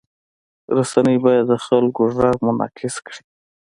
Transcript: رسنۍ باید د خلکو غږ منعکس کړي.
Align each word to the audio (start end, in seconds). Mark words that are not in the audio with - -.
رسنۍ 0.75 1.17
باید 1.25 1.45
د 1.51 1.53
خلکو 1.65 2.01
غږ 2.17 2.37
منعکس 2.45 2.95
کړي. 3.07 3.21